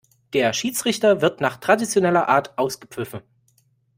Der 0.33 0.51
Schiedsrichter 0.51 1.21
wird 1.21 1.41
nach 1.41 1.57
traditioneller 1.57 2.27
Art 2.27 2.57
ausgepfiffen. 2.57 3.21